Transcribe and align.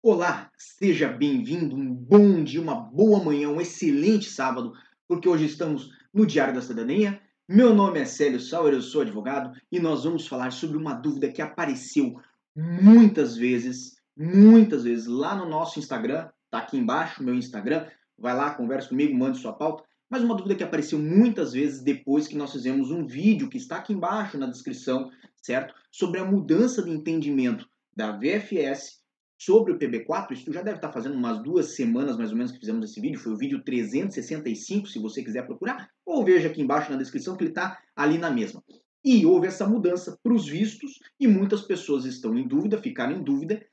Olá, 0.00 0.48
seja 0.56 1.08
bem-vindo, 1.08 1.74
um 1.74 1.92
bom 1.92 2.44
dia, 2.44 2.62
uma 2.62 2.76
boa 2.76 3.18
manhã, 3.18 3.48
um 3.48 3.60
excelente 3.60 4.30
sábado, 4.30 4.72
porque 5.08 5.28
hoje 5.28 5.46
estamos 5.46 5.90
no 6.14 6.24
Diário 6.24 6.54
da 6.54 6.62
Cidadania. 6.62 7.20
Meu 7.48 7.74
nome 7.74 7.98
é 7.98 8.04
Célio 8.04 8.38
Sauer, 8.38 8.74
eu 8.74 8.80
sou 8.80 9.00
advogado 9.00 9.60
e 9.72 9.80
nós 9.80 10.04
vamos 10.04 10.28
falar 10.28 10.52
sobre 10.52 10.76
uma 10.76 10.94
dúvida 10.94 11.32
que 11.32 11.42
apareceu 11.42 12.14
muitas 12.54 13.36
vezes, 13.36 13.96
muitas 14.16 14.84
vezes 14.84 15.08
lá 15.08 15.34
no 15.34 15.48
nosso 15.48 15.80
Instagram, 15.80 16.28
tá 16.48 16.58
aqui 16.58 16.78
embaixo, 16.78 17.24
meu 17.24 17.34
Instagram, 17.34 17.84
vai 18.16 18.36
lá, 18.36 18.54
conversa 18.54 18.90
comigo, 18.90 19.18
mande 19.18 19.38
sua 19.38 19.52
pauta, 19.52 19.82
mas 20.08 20.22
uma 20.22 20.36
dúvida 20.36 20.54
que 20.54 20.62
apareceu 20.62 21.00
muitas 21.00 21.52
vezes 21.52 21.82
depois 21.82 22.28
que 22.28 22.36
nós 22.36 22.52
fizemos 22.52 22.92
um 22.92 23.04
vídeo 23.04 23.50
que 23.50 23.58
está 23.58 23.78
aqui 23.78 23.94
embaixo 23.94 24.38
na 24.38 24.46
descrição, 24.46 25.10
certo? 25.42 25.74
Sobre 25.90 26.20
a 26.20 26.24
mudança 26.24 26.84
de 26.84 26.90
entendimento 26.90 27.68
da 27.96 28.12
VFS 28.12 28.98
sobre 29.38 29.72
o 29.72 29.78
PB4, 29.78 30.32
isso 30.32 30.52
já 30.52 30.62
deve 30.62 30.78
estar 30.78 30.90
fazendo 30.90 31.14
umas 31.14 31.40
duas 31.40 31.76
semanas 31.76 32.16
mais 32.16 32.32
ou 32.32 32.36
menos 32.36 32.50
que 32.50 32.58
fizemos 32.58 32.90
esse 32.90 33.00
vídeo, 33.00 33.20
foi 33.20 33.32
o 33.32 33.36
vídeo 33.36 33.62
365, 33.62 34.88
se 34.88 34.98
você 34.98 35.22
quiser 35.22 35.46
procurar, 35.46 35.88
ou 36.04 36.24
veja 36.24 36.48
aqui 36.48 36.60
embaixo 36.60 36.90
na 36.90 36.98
descrição 36.98 37.36
que 37.36 37.44
ele 37.44 37.50
está 37.50 37.78
ali 37.94 38.18
na 38.18 38.30
mesma. 38.30 38.62
E 39.04 39.24
houve 39.24 39.46
essa 39.46 39.64
mudança 39.64 40.18
para 40.20 40.34
os 40.34 40.48
vistos 40.48 40.98
e 41.20 41.28
muitas 41.28 41.62
pessoas 41.62 42.04
estão 42.04 42.36
em 42.36 42.48
dúvida, 42.48 42.82
ficaram 42.82 43.16
em 43.16 43.22
dúvida, 43.22 43.64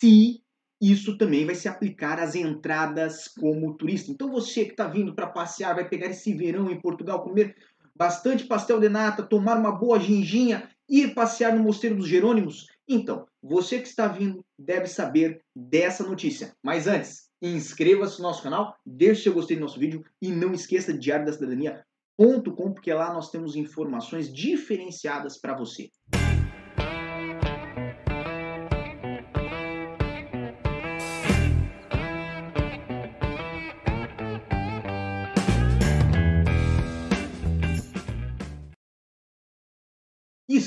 se 0.00 0.40
isso 0.80 1.18
também 1.18 1.44
vai 1.44 1.56
se 1.56 1.68
aplicar 1.68 2.20
às 2.20 2.36
entradas 2.36 3.26
como 3.26 3.74
turista. 3.74 4.12
Então 4.12 4.30
você 4.30 4.64
que 4.64 4.70
está 4.70 4.86
vindo 4.86 5.16
para 5.16 5.26
passear, 5.26 5.74
vai 5.74 5.88
pegar 5.88 6.06
esse 6.06 6.32
verão 6.32 6.70
em 6.70 6.80
Portugal, 6.80 7.24
comer 7.24 7.56
bastante 7.92 8.46
pastel 8.46 8.78
de 8.78 8.88
nata, 8.88 9.24
tomar 9.24 9.58
uma 9.58 9.72
boa 9.72 9.98
ginginha, 9.98 10.70
ir 10.88 11.12
passear 11.12 11.52
no 11.56 11.64
Mosteiro 11.64 11.96
dos 11.96 12.06
Jerônimos, 12.06 12.68
então, 12.88 13.26
você 13.48 13.80
que 13.80 13.88
está 13.88 14.06
vindo 14.06 14.44
deve 14.58 14.86
saber 14.86 15.40
dessa 15.56 16.04
notícia. 16.04 16.52
Mas 16.62 16.86
antes, 16.86 17.28
inscreva-se 17.40 18.18
no 18.18 18.28
nosso 18.28 18.42
canal, 18.42 18.76
deixe 18.84 19.22
seu 19.22 19.32
gostei 19.32 19.56
do 19.56 19.62
nosso 19.62 19.80
vídeo 19.80 20.04
e 20.20 20.30
não 20.30 20.52
esqueça 20.52 20.92
de 20.92 20.98
Diário 20.98 21.24
da 21.24 21.32
Cidadania.com, 21.32 22.72
porque 22.72 22.92
lá 22.92 23.12
nós 23.12 23.30
temos 23.30 23.56
informações 23.56 24.32
diferenciadas 24.32 25.40
para 25.40 25.56
você. 25.56 25.88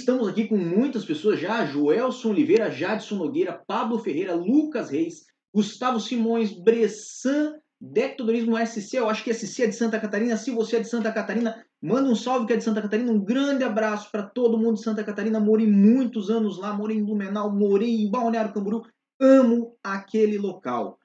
Estamos 0.02 0.28
aqui 0.28 0.48
com 0.48 0.58
muitas 0.58 1.06
pessoas 1.06 1.40
já: 1.40 1.66
Joelson 1.66 2.30
Oliveira, 2.30 2.70
Jadson 2.70 3.16
Nogueira, 3.16 3.62
Pablo 3.66 4.00
Ferreira, 4.00 4.36
Lucas 4.36 4.90
Reis, 4.90 5.26
Gustavo 5.54 6.00
Simões, 6.00 6.52
Bressan, 6.52 7.54
Dectodorismo 7.80 8.58
SC, 8.58 8.98
eu 8.98 9.10
acho 9.10 9.24
que 9.24 9.34
SC 9.34 9.64
é 9.64 9.68
de 9.68 9.76
Santa 9.76 10.00
Catarina. 10.00 10.38
Se 10.38 10.52
você 10.52 10.78
é 10.78 10.80
de 10.80 10.90
Santa 10.90 11.12
Catarina, 11.12 11.64
manda 11.82 12.10
um 12.10 12.16
salve 12.16 12.46
que 12.46 12.54
é 12.54 12.58
de 12.58 12.64
Santa 12.64 12.82
Catarina. 12.82 13.12
Um 13.12 13.24
grande 13.24 13.64
abraço 13.64 14.12
para 14.12 14.24
todo 14.24 14.58
mundo 14.58 14.76
de 14.76 14.84
Santa 14.84 15.04
Catarina. 15.04 15.40
Morei 15.40 15.68
muitos 15.68 16.30
anos 16.30 16.60
lá, 16.60 16.74
morei 16.74 16.98
em 16.98 17.04
Blumenau, 17.04 17.52
morei 17.52 18.02
em 18.02 18.12
Balneário 18.12 18.54
Camboriú. 18.54 18.84
Amo 19.20 19.76
aquele 19.84 20.38
local. 20.38 21.00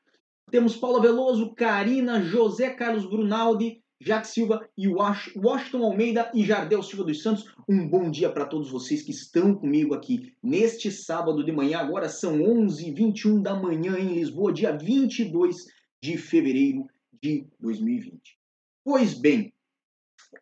Temos 0.51 0.77
Paula 0.77 1.01
Veloso, 1.01 1.55
Karina, 1.55 2.23
José 2.23 2.71
Carlos 2.71 3.09
Brunaldi, 3.09 3.83
Jack 4.01 4.29
Silva 4.29 4.69
e 4.77 4.87
Washington 4.87 5.85
Almeida 5.85 6.31
e 6.35 6.45
Jardel 6.45 6.83
Silva 6.83 7.05
dos 7.05 7.23
Santos. 7.23 7.51
Um 7.69 7.89
bom 7.89 8.11
dia 8.11 8.31
para 8.31 8.45
todos 8.45 8.71
vocês 8.71 9.03
que 9.03 9.11
estão 9.11 9.55
comigo 9.55 9.95
aqui 9.95 10.35
neste 10.43 10.91
sábado 10.91 11.43
de 11.43 11.51
manhã. 11.51 11.79
Agora 11.79 12.09
são 12.09 12.39
11h21 12.39 13.43
da 13.43 13.55
manhã 13.55 13.99
em 13.99 14.15
Lisboa, 14.15 14.53
dia 14.53 14.77
22 14.77 15.67
de 16.03 16.19
fevereiro 16.19 16.87
de 17.23 17.47
2020. 17.59 18.39
Pois 18.85 19.15
bem, 19.15 19.53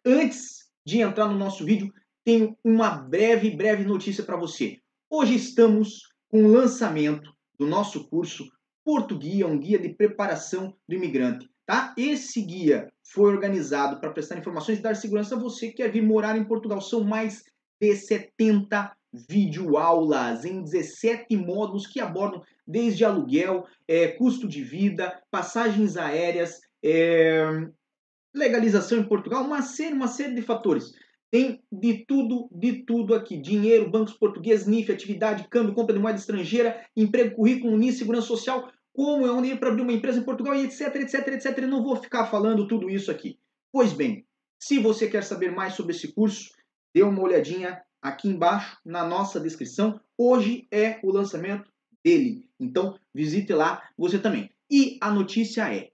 antes 0.04 0.69
de 0.84 1.00
entrar 1.00 1.28
no 1.28 1.38
nosso 1.38 1.64
vídeo, 1.64 1.93
tenho 2.25 2.59
uma 2.64 2.91
breve, 2.91 3.50
breve 3.50 3.84
notícia 3.84 4.25
para 4.25 4.37
você. 4.37 4.81
Hoje 5.09 5.37
estamos 5.37 6.09
com 6.28 6.44
o 6.44 6.48
lançamento 6.48 7.32
do 7.56 7.66
nosso 7.66 8.09
curso 8.09 8.50
Portuguia, 8.84 9.47
um 9.47 9.59
guia 9.59 9.78
de 9.78 9.91
preparação 9.91 10.76
do 10.88 10.94
imigrante. 10.94 11.48
Tá? 11.66 11.94
Esse 11.97 12.42
guia 12.42 12.92
foi 13.02 13.32
organizado 13.32 13.98
para 13.98 14.10
prestar 14.10 14.38
informações 14.38 14.78
e 14.78 14.82
dar 14.82 14.94
segurança 14.94 15.34
a 15.34 15.38
você 15.38 15.69
que 15.69 15.76
quer 15.76 15.91
vir 15.91 16.02
morar 16.02 16.36
em 16.36 16.44
Portugal. 16.44 16.80
São 16.80 17.02
mais 17.02 17.44
de 17.80 17.97
70 17.97 18.92
videoaulas 19.28 20.44
em 20.44 20.62
17 20.62 21.36
módulos 21.36 21.86
que 21.86 22.00
abordam 22.00 22.42
desde 22.66 23.04
aluguel, 23.04 23.64
é, 23.86 24.08
custo 24.08 24.48
de 24.48 24.62
vida, 24.62 25.20
passagens 25.30 25.97
aéreas, 25.97 26.60
é, 26.82 27.47
legalização 28.34 28.98
em 28.98 29.04
Portugal, 29.04 29.44
uma 29.44 29.62
série, 29.62 29.94
uma 29.94 30.08
série 30.08 30.34
de 30.34 30.42
fatores. 30.42 30.92
Tem 31.31 31.62
de 31.70 32.04
tudo, 32.06 32.48
de 32.52 32.84
tudo 32.84 33.14
aqui. 33.14 33.36
Dinheiro, 33.36 33.91
bancos 33.91 34.14
portugueses, 34.14 34.66
NIF, 34.66 34.92
atividade, 34.92 35.48
câmbio, 35.48 35.75
compra 35.75 35.94
de 35.94 36.00
moeda 36.00 36.19
estrangeira, 36.19 36.84
emprego, 36.96 37.36
currículo, 37.36 37.76
NIF, 37.76 37.98
segurança 37.98 38.26
social, 38.26 38.70
como 38.94 39.27
é 39.27 39.32
onde 39.32 39.49
ir 39.49 39.59
para 39.59 39.71
abrir 39.71 39.82
uma 39.82 39.93
empresa 39.93 40.21
em 40.21 40.25
Portugal 40.25 40.55
e 40.55 40.65
etc, 40.65 40.94
etc, 40.94 41.27
etc. 41.27 41.59
Eu 41.59 41.69
não 41.69 41.82
vou 41.82 41.97
ficar 41.97 42.27
falando 42.27 42.69
tudo 42.69 42.88
isso 42.88 43.10
aqui. 43.10 43.41
Pois 43.72 43.93
bem, 43.93 44.25
se 44.56 44.78
você 44.78 45.10
quer 45.10 45.25
saber 45.25 45.50
mais 45.50 45.75
sobre 45.75 45.93
esse 45.93 46.12
curso, 46.12 46.55
dê 46.94 47.03
uma 47.03 47.21
olhadinha 47.21 47.82
aqui 48.00 48.28
embaixo 48.28 48.78
na 48.84 49.05
nossa 49.05 49.41
descrição. 49.41 50.00
Hoje 50.16 50.69
é 50.71 51.00
o 51.03 51.10
lançamento 51.10 51.69
dele. 52.05 52.49
Então, 52.59 52.97
visite 53.12 53.53
lá 53.53 53.82
você 53.99 54.16
também. 54.16 54.49
E 54.71 54.97
a 55.00 55.11
notícia 55.11 55.75
é: 55.75 55.91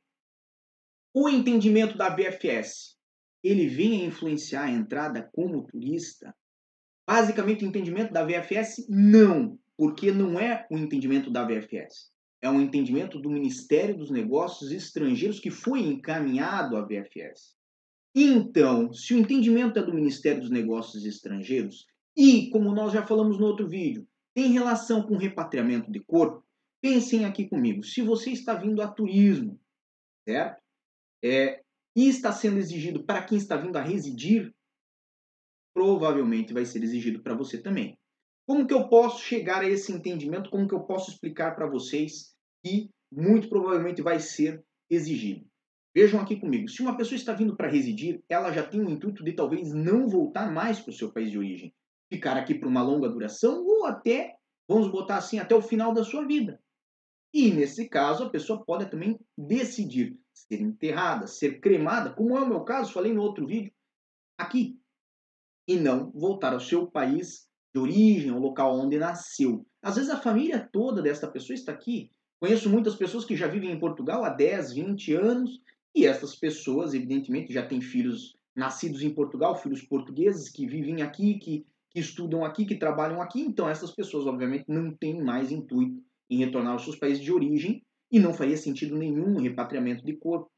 o 1.14 1.26
entendimento 1.26 1.96
da 1.96 2.14
VFS, 2.14 2.98
ele 3.42 3.66
vem 3.66 4.02
a 4.02 4.04
influenciar 4.04 4.64
a 4.64 4.70
entrada 4.70 5.26
como 5.32 5.66
turista? 5.66 6.36
Basicamente, 7.08 7.64
o 7.64 7.68
entendimento 7.68 8.12
da 8.12 8.26
VFS 8.26 8.86
não, 8.90 9.58
porque 9.74 10.12
não 10.12 10.38
é 10.38 10.66
o 10.70 10.76
entendimento 10.76 11.30
da 11.30 11.46
VFS 11.46 12.10
é 12.42 12.48
um 12.48 12.60
entendimento 12.60 13.18
do 13.18 13.30
Ministério 13.30 13.96
dos 13.96 14.10
Negócios 14.10 14.72
Estrangeiros 14.72 15.38
que 15.38 15.50
foi 15.50 15.80
encaminhado 15.80 16.76
à 16.76 16.82
VFS. 16.82 17.54
Então, 18.14 18.92
se 18.92 19.14
o 19.14 19.18
entendimento 19.18 19.78
é 19.78 19.82
do 19.82 19.94
Ministério 19.94 20.40
dos 20.40 20.50
Negócios 20.50 21.04
Estrangeiros 21.04 21.86
e, 22.16 22.50
como 22.50 22.74
nós 22.74 22.92
já 22.92 23.06
falamos 23.06 23.38
no 23.38 23.46
outro 23.46 23.68
vídeo, 23.68 24.06
tem 24.34 24.52
relação 24.52 25.02
com 25.02 25.16
repatriamento 25.16 25.90
de 25.90 26.00
corpo, 26.00 26.44
pensem 26.80 27.24
aqui 27.24 27.48
comigo. 27.48 27.84
Se 27.84 28.00
você 28.00 28.30
está 28.30 28.54
vindo 28.54 28.80
a 28.82 28.88
turismo, 28.88 29.60
certo? 30.26 30.62
É, 31.22 31.62
e 31.94 32.08
está 32.08 32.32
sendo 32.32 32.58
exigido 32.58 33.04
para 33.04 33.22
quem 33.22 33.36
está 33.36 33.56
vindo 33.56 33.76
a 33.76 33.82
residir, 33.82 34.52
provavelmente 35.74 36.52
vai 36.52 36.64
ser 36.64 36.82
exigido 36.82 37.22
para 37.22 37.34
você 37.34 37.58
também. 37.58 37.99
Como 38.50 38.66
que 38.66 38.74
eu 38.74 38.88
posso 38.88 39.22
chegar 39.22 39.62
a 39.62 39.68
esse 39.68 39.92
entendimento? 39.92 40.50
Como 40.50 40.66
que 40.66 40.74
eu 40.74 40.80
posso 40.80 41.08
explicar 41.08 41.54
para 41.54 41.70
vocês 41.70 42.34
que 42.64 42.90
muito 43.08 43.48
provavelmente 43.48 44.02
vai 44.02 44.18
ser 44.18 44.60
exigido? 44.90 45.46
Vejam 45.94 46.18
aqui 46.20 46.34
comigo, 46.34 46.68
se 46.68 46.82
uma 46.82 46.96
pessoa 46.96 47.14
está 47.14 47.32
vindo 47.32 47.56
para 47.56 47.70
residir, 47.70 48.24
ela 48.28 48.50
já 48.50 48.66
tem 48.66 48.80
o 48.80 48.90
intuito 48.90 49.22
de 49.22 49.34
talvez 49.34 49.72
não 49.72 50.08
voltar 50.08 50.50
mais 50.50 50.80
para 50.80 50.90
o 50.90 50.92
seu 50.92 51.12
país 51.12 51.30
de 51.30 51.38
origem, 51.38 51.72
ficar 52.12 52.36
aqui 52.36 52.52
por 52.52 52.66
uma 52.66 52.82
longa 52.82 53.08
duração 53.08 53.64
ou 53.64 53.86
até, 53.86 54.34
vamos 54.68 54.90
botar 54.90 55.18
assim, 55.18 55.38
até 55.38 55.54
o 55.54 55.62
final 55.62 55.94
da 55.94 56.02
sua 56.02 56.26
vida. 56.26 56.60
E 57.32 57.52
nesse 57.52 57.88
caso, 57.88 58.24
a 58.24 58.30
pessoa 58.30 58.64
pode 58.64 58.90
também 58.90 59.16
decidir 59.38 60.18
ser 60.34 60.60
enterrada, 60.60 61.28
ser 61.28 61.60
cremada, 61.60 62.12
como 62.12 62.36
é 62.36 62.40
o 62.40 62.48
meu 62.48 62.64
caso, 62.64 62.92
falei 62.92 63.14
no 63.14 63.22
outro 63.22 63.46
vídeo, 63.46 63.72
aqui, 64.36 64.76
e 65.68 65.76
não 65.76 66.10
voltar 66.10 66.52
ao 66.52 66.58
seu 66.58 66.90
país 66.90 67.48
de 67.72 67.80
origem, 67.80 68.32
o 68.32 68.38
local 68.38 68.78
onde 68.78 68.98
nasceu. 68.98 69.64
Às 69.82 69.96
vezes 69.96 70.10
a 70.10 70.20
família 70.20 70.68
toda 70.72 71.02
desta 71.02 71.28
pessoa 71.28 71.54
está 71.54 71.72
aqui. 71.72 72.10
Conheço 72.40 72.70
muitas 72.70 72.94
pessoas 72.94 73.24
que 73.24 73.36
já 73.36 73.46
vivem 73.46 73.70
em 73.70 73.78
Portugal 73.78 74.24
há 74.24 74.30
10, 74.30 74.72
20 74.72 75.14
anos, 75.14 75.60
e 75.94 76.06
essas 76.06 76.34
pessoas, 76.34 76.94
evidentemente, 76.94 77.52
já 77.52 77.66
têm 77.66 77.80
filhos 77.80 78.34
nascidos 78.54 79.02
em 79.02 79.10
Portugal, 79.10 79.56
filhos 79.56 79.82
portugueses 79.82 80.48
que 80.48 80.66
vivem 80.66 81.02
aqui, 81.02 81.34
que, 81.34 81.66
que 81.90 82.00
estudam 82.00 82.44
aqui, 82.44 82.64
que 82.64 82.76
trabalham 82.76 83.20
aqui. 83.20 83.40
Então, 83.40 83.68
essas 83.68 83.90
pessoas, 83.90 84.26
obviamente, 84.26 84.64
não 84.68 84.92
têm 84.92 85.22
mais 85.22 85.50
intuito 85.50 86.02
em 86.28 86.38
retornar 86.38 86.72
aos 86.72 86.84
seus 86.84 86.96
países 86.96 87.22
de 87.22 87.32
origem 87.32 87.82
e 88.10 88.18
não 88.18 88.32
faria 88.32 88.56
sentido 88.56 88.96
nenhum 88.96 89.40
repatriamento 89.40 90.04
de 90.04 90.14
corpo. 90.14 90.50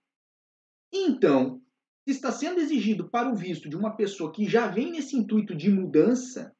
Então, 0.92 1.60
se 2.06 2.14
está 2.14 2.30
sendo 2.30 2.60
exigido 2.60 3.08
para 3.08 3.30
o 3.30 3.34
visto 3.34 3.68
de 3.68 3.76
uma 3.76 3.96
pessoa 3.96 4.32
que 4.32 4.46
já 4.46 4.66
vem 4.66 4.90
nesse 4.90 5.16
intuito 5.16 5.54
de 5.54 5.70
mudança, 5.70 6.54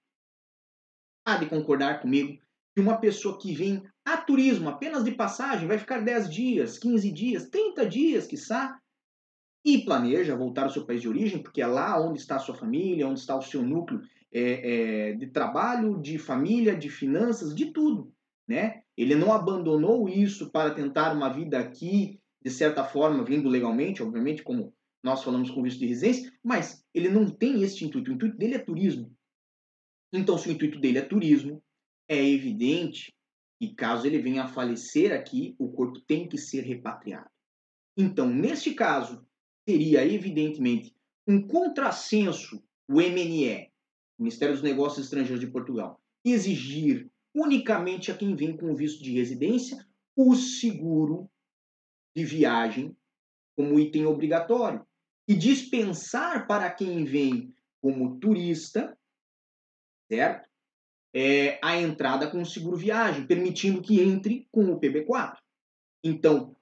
há 1.24 1.36
de 1.36 1.46
concordar 1.46 2.00
comigo 2.00 2.38
que 2.74 2.80
uma 2.80 2.96
pessoa 2.98 3.38
que 3.38 3.54
vem 3.54 3.82
a 4.04 4.16
turismo 4.16 4.68
apenas 4.68 5.04
de 5.04 5.12
passagem 5.12 5.68
vai 5.68 5.78
ficar 5.78 6.00
10 6.00 6.30
dias, 6.30 6.78
15 6.78 7.12
dias, 7.12 7.48
30 7.48 7.86
dias, 7.86 8.26
quiçá, 8.26 8.78
e 9.64 9.84
planeja 9.84 10.36
voltar 10.36 10.64
ao 10.64 10.70
seu 10.70 10.84
país 10.84 11.00
de 11.00 11.08
origem, 11.08 11.40
porque 11.40 11.62
é 11.62 11.66
lá 11.66 12.00
onde 12.00 12.18
está 12.18 12.36
a 12.36 12.40
sua 12.40 12.54
família, 12.54 13.06
onde 13.06 13.20
está 13.20 13.36
o 13.36 13.42
seu 13.42 13.62
núcleo 13.62 14.00
é, 14.32 15.10
é, 15.10 15.12
de 15.12 15.28
trabalho, 15.28 16.00
de 16.00 16.18
família, 16.18 16.74
de 16.74 16.88
finanças, 16.88 17.54
de 17.54 17.66
tudo. 17.66 18.12
né? 18.48 18.82
Ele 18.96 19.14
não 19.14 19.32
abandonou 19.32 20.08
isso 20.08 20.50
para 20.50 20.74
tentar 20.74 21.14
uma 21.14 21.28
vida 21.28 21.58
aqui, 21.58 22.18
de 22.42 22.50
certa 22.50 22.82
forma, 22.82 23.24
vindo 23.24 23.48
legalmente, 23.48 24.02
obviamente, 24.02 24.42
como 24.42 24.74
nós 25.02 25.22
falamos 25.22 25.50
com 25.50 25.62
visto 25.62 25.78
de 25.78 25.86
residência, 25.86 26.32
mas 26.42 26.84
ele 26.92 27.08
não 27.08 27.28
tem 27.28 27.62
esse 27.62 27.84
intuito. 27.84 28.10
O 28.10 28.14
intuito 28.14 28.36
dele 28.36 28.54
é 28.54 28.58
turismo. 28.58 29.10
Então, 30.12 30.36
se 30.36 30.48
o 30.48 30.52
intuito 30.52 30.78
dele 30.78 30.98
é 30.98 31.02
turismo, 31.02 31.62
é 32.08 32.22
evidente 32.22 33.14
que 33.58 33.74
caso 33.74 34.06
ele 34.06 34.18
venha 34.18 34.44
a 34.44 34.48
falecer 34.48 35.12
aqui, 35.12 35.54
o 35.58 35.70
corpo 35.70 36.00
tem 36.00 36.28
que 36.28 36.36
ser 36.36 36.62
repatriado. 36.62 37.30
Então, 37.96 38.28
neste 38.28 38.74
caso, 38.74 39.26
seria 39.68 40.04
evidentemente 40.04 40.94
um 41.26 41.46
contrassenso 41.46 42.62
o 42.88 43.00
MNE, 43.00 43.70
Ministério 44.18 44.54
dos 44.54 44.62
Negócios 44.62 45.06
Estrangeiros 45.06 45.40
de 45.40 45.50
Portugal, 45.50 46.00
exigir 46.24 47.10
unicamente 47.34 48.10
a 48.10 48.16
quem 48.16 48.34
vem 48.34 48.56
com 48.56 48.74
visto 48.74 49.02
de 49.02 49.12
residência 49.12 49.86
o 50.16 50.34
seguro 50.34 51.30
de 52.14 52.24
viagem 52.24 52.94
como 53.56 53.78
item 53.78 54.06
obrigatório 54.06 54.86
e 55.26 55.34
dispensar 55.34 56.46
para 56.46 56.70
quem 56.70 57.04
vem 57.04 57.54
como 57.80 58.18
turista, 58.18 58.96
certo? 60.12 60.46
É, 61.14 61.58
a 61.62 61.76
entrada 61.76 62.30
com 62.30 62.42
o 62.42 62.46
seguro 62.46 62.76
viagem, 62.76 63.26
permitindo 63.26 63.80
que 63.80 64.00
entre 64.00 64.46
com 64.52 64.64
o 64.66 64.78
PB4. 64.78 65.36
Então, 66.04 66.54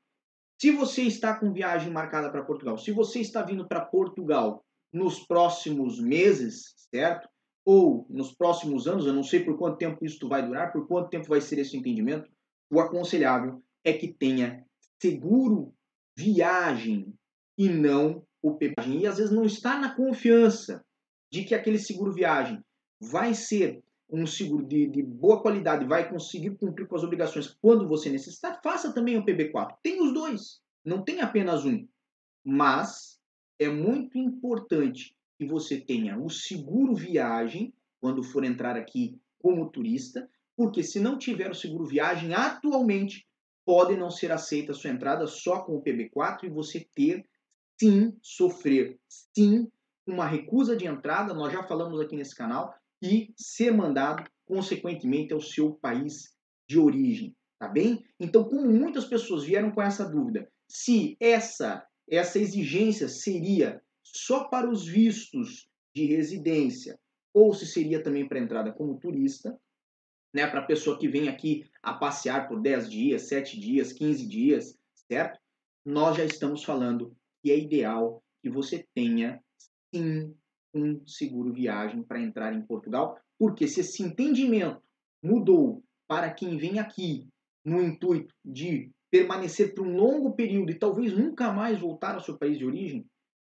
se 0.60 0.70
você 0.70 1.02
está 1.02 1.34
com 1.38 1.52
viagem 1.52 1.92
marcada 1.92 2.30
para 2.30 2.44
Portugal, 2.44 2.78
se 2.78 2.92
você 2.92 3.20
está 3.20 3.42
vindo 3.42 3.66
para 3.66 3.84
Portugal 3.84 4.62
nos 4.92 5.20
próximos 5.26 6.00
meses, 6.00 6.74
certo? 6.94 7.28
Ou 7.64 8.06
nos 8.08 8.32
próximos 8.32 8.86
anos, 8.86 9.06
eu 9.06 9.12
não 9.12 9.24
sei 9.24 9.44
por 9.44 9.58
quanto 9.58 9.78
tempo 9.78 10.04
isso 10.04 10.28
vai 10.28 10.46
durar, 10.46 10.72
por 10.72 10.86
quanto 10.86 11.10
tempo 11.10 11.28
vai 11.28 11.40
ser 11.40 11.58
esse 11.58 11.76
entendimento, 11.76 12.30
o 12.72 12.80
aconselhável 12.80 13.62
é 13.84 13.92
que 13.92 14.12
tenha 14.12 14.64
seguro 15.00 15.74
viagem 16.16 17.12
e 17.58 17.68
não 17.68 18.24
o 18.42 18.56
PB. 18.56 18.74
E 19.00 19.06
às 19.06 19.18
vezes 19.18 19.32
não 19.32 19.44
está 19.44 19.78
na 19.78 19.94
confiança 19.94 20.84
de 21.32 21.44
que 21.44 21.54
aquele 21.54 21.78
seguro 21.78 22.12
viagem 22.12 22.62
vai 23.00 23.34
ser 23.34 23.82
um 24.08 24.26
seguro 24.26 24.66
de, 24.66 24.86
de, 24.88 25.02
boa 25.02 25.40
qualidade, 25.40 25.86
vai 25.86 26.08
conseguir 26.08 26.56
cumprir 26.56 26.86
com 26.86 26.96
as 26.96 27.04
obrigações 27.04 27.48
quando 27.60 27.88
você 27.88 28.10
necessitar, 28.10 28.60
faça 28.62 28.92
também 28.92 29.16
o 29.16 29.24
PB4. 29.24 29.76
Tem 29.82 30.02
os 30.02 30.12
dois, 30.12 30.60
não 30.84 31.02
tem 31.02 31.20
apenas 31.20 31.64
um. 31.64 31.86
Mas 32.44 33.20
é 33.58 33.68
muito 33.68 34.18
importante 34.18 35.14
que 35.38 35.46
você 35.46 35.80
tenha 35.80 36.18
o 36.18 36.28
seguro 36.28 36.94
viagem 36.94 37.72
quando 38.00 38.22
for 38.22 38.44
entrar 38.44 38.76
aqui 38.76 39.20
como 39.38 39.70
turista, 39.70 40.28
porque 40.56 40.82
se 40.82 40.98
não 40.98 41.16
tiver 41.16 41.50
o 41.50 41.54
seguro 41.54 41.86
viagem, 41.86 42.34
atualmente 42.34 43.26
pode 43.64 43.96
não 43.96 44.10
ser 44.10 44.32
aceita 44.32 44.72
a 44.72 44.74
sua 44.74 44.90
entrada 44.90 45.26
só 45.26 45.62
com 45.62 45.76
o 45.76 45.82
PB4 45.82 46.44
e 46.44 46.50
você 46.50 46.86
ter 46.94 47.24
sim 47.80 48.14
sofrer 48.20 48.98
sim 49.08 49.70
uma 50.06 50.26
recusa 50.26 50.76
de 50.76 50.86
entrada, 50.86 51.32
nós 51.32 51.52
já 51.52 51.62
falamos 51.62 52.00
aqui 52.00 52.16
nesse 52.16 52.34
canal, 52.34 52.74
e 53.02 53.32
ser 53.36 53.72
mandado 53.72 54.24
consequentemente 54.44 55.32
ao 55.32 55.40
seu 55.40 55.74
país 55.74 56.34
de 56.68 56.78
origem, 56.78 57.36
tá 57.58 57.68
bem? 57.68 58.04
Então, 58.18 58.44
como 58.44 58.68
muitas 58.68 59.04
pessoas 59.04 59.44
vieram 59.44 59.70
com 59.70 59.82
essa 59.82 60.08
dúvida, 60.08 60.50
se 60.68 61.16
essa 61.20 61.86
essa 62.08 62.40
exigência 62.40 63.08
seria 63.08 63.80
só 64.02 64.48
para 64.48 64.68
os 64.68 64.84
vistos 64.84 65.68
de 65.94 66.06
residência 66.06 66.98
ou 67.32 67.54
se 67.54 67.64
seria 67.64 68.02
também 68.02 68.26
para 68.26 68.40
entrada 68.40 68.72
como 68.72 68.98
turista, 68.98 69.56
né, 70.34 70.46
para 70.46 70.60
a 70.60 70.66
pessoa 70.66 70.98
que 70.98 71.08
vem 71.08 71.28
aqui 71.28 71.64
a 71.82 71.94
passear 71.94 72.48
por 72.48 72.60
10 72.60 72.90
dias, 72.90 73.22
7 73.22 73.58
dias, 73.60 73.92
15 73.92 74.26
dias, 74.26 74.78
certo? 75.08 75.38
Nós 75.84 76.16
já 76.16 76.24
estamos 76.24 76.64
falando 76.64 77.16
que 77.42 77.52
é 77.52 77.58
ideal 77.58 78.22
que 78.42 78.50
você 78.50 78.86
tenha 78.92 79.40
sim 79.94 80.34
um 80.74 81.04
seguro 81.06 81.52
viagem 81.52 82.02
para 82.02 82.20
entrar 82.20 82.52
em 82.54 82.62
Portugal, 82.62 83.18
porque 83.38 83.66
se 83.66 83.80
esse 83.80 84.02
entendimento 84.02 84.82
mudou 85.22 85.82
para 86.08 86.32
quem 86.32 86.56
vem 86.56 86.78
aqui 86.78 87.28
no 87.64 87.82
intuito 87.82 88.34
de 88.44 88.90
permanecer 89.10 89.74
por 89.74 89.86
um 89.86 89.96
longo 89.96 90.34
período 90.34 90.70
e 90.70 90.78
talvez 90.78 91.12
nunca 91.12 91.52
mais 91.52 91.80
voltar 91.80 92.14
ao 92.14 92.20
seu 92.20 92.38
país 92.38 92.58
de 92.58 92.64
origem, 92.64 93.06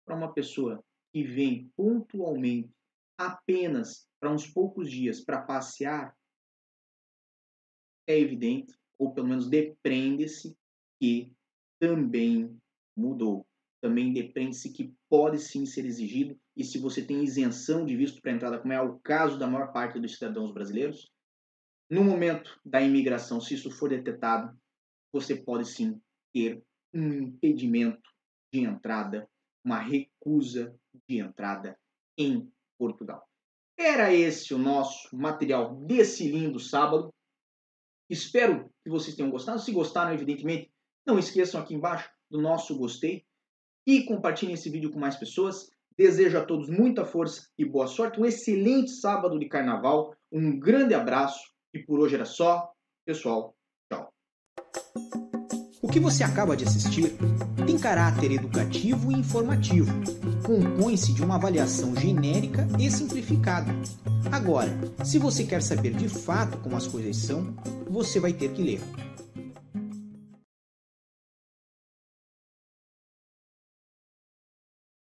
para 0.06 0.15
uma 0.15 0.33
pessoa 0.33 0.83
que 1.13 1.24
vem 1.24 1.71
pontualmente 1.75 2.69
apenas 3.18 4.07
para 4.19 4.31
uns 4.31 4.48
poucos 4.48 4.89
dias 4.89 5.21
para 5.24 5.42
passear, 5.42 6.15
é 8.07 8.19
evidente, 8.19 8.75
ou 8.98 9.13
pelo 9.13 9.27
menos 9.27 9.50
depreende-se 9.50 10.56
que 11.00 11.31
também 11.80 12.57
mudou. 12.95 13.45
Também 13.83 14.13
depende-se 14.13 14.71
que 14.71 14.95
pode 15.09 15.38
sim 15.39 15.65
ser 15.65 15.83
exigido, 15.83 16.39
e 16.56 16.63
se 16.63 16.77
você 16.77 17.06
tem 17.06 17.21
isenção 17.21 17.85
de 17.85 17.97
visto 17.97 18.21
para 18.21 18.31
entrada, 18.31 18.57
como 18.57 18.71
é 18.71 18.81
o 18.81 18.97
caso 19.00 19.38
da 19.38 19.45
maior 19.45 19.74
parte 19.74 20.00
dos 20.00 20.13
cidadãos 20.13 20.53
brasileiros, 20.53 21.12
no 21.89 22.01
momento 22.01 22.57
da 22.63 22.80
imigração, 22.80 23.41
se 23.41 23.56
isso 23.56 23.69
for 23.69 23.89
detectado, 23.89 24.57
você 25.12 25.35
pode 25.35 25.68
sim 25.68 26.01
ter 26.33 26.63
um 26.94 27.12
impedimento 27.12 28.09
de 28.53 28.62
entrada, 28.62 29.30
uma 29.65 29.80
recusa 29.80 30.74
de 31.06 31.18
entrada 31.18 31.77
em 32.18 32.50
Portugal. 32.79 33.27
Era 33.77 34.13
esse 34.13 34.53
o 34.53 34.57
nosso 34.57 35.13
material 35.13 35.75
desse 35.75 36.31
lindo 36.31 36.57
sábado. 36.57 37.13
Espero 38.09 38.71
que 38.81 38.89
vocês 38.89 39.13
tenham 39.13 39.29
gostado. 39.29 39.59
Se 39.59 39.74
gostaram, 39.74 40.13
evidentemente, 40.13 40.71
não 41.06 41.19
esqueçam 41.19 41.59
aqui 41.59 41.74
embaixo 41.74 42.09
do 42.31 42.41
nosso 42.41 42.77
gostei 42.77 43.25
e 43.85 44.03
compartilhem 44.03 44.53
esse 44.53 44.69
vídeo 44.69 44.91
com 44.91 45.00
mais 45.00 45.15
pessoas. 45.15 45.69
Desejo 45.97 46.38
a 46.38 46.45
todos 46.45 46.69
muita 46.69 47.06
força 47.06 47.47
e 47.57 47.63
boa 47.63 47.88
sorte. 47.88 48.19
Um 48.19 48.25
excelente 48.25 48.91
sábado 48.91 49.38
de 49.38 49.47
carnaval. 49.47 50.15
Um 50.31 50.59
grande 50.59 50.94
abraço 50.94 51.41
e 51.74 51.80
por 51.80 52.00
hoje 52.00 52.15
era 52.15 52.25
só. 52.25 52.71
Pessoal, 53.06 53.56
o 55.83 55.88
que 55.89 56.00
você 56.00 56.24
acaba 56.24 56.56
de 56.56 56.63
assistir 56.63 57.13
tem 57.65 57.77
caráter 57.77 58.31
educativo 58.31 59.12
e 59.12 59.15
informativo. 59.15 59.91
Compõe-se 60.41 61.13
de 61.13 61.21
uma 61.21 61.36
avaliação 61.36 61.94
genérica 61.94 62.65
e 62.79 62.89
simplificada. 62.89 63.69
Agora, 64.31 64.71
se 65.03 65.19
você 65.19 65.44
quer 65.44 65.62
saber 65.62 65.94
de 65.94 66.07
fato 66.07 66.57
como 66.59 66.77
as 66.77 66.88
coisas 66.88 67.17
são, 67.17 67.53
você 67.89 68.17
vai 68.17 68.31
ter 68.31 68.53
que 68.53 68.63
ler. 68.63 68.81